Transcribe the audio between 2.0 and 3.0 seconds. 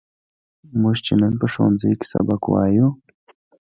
سبق وایو.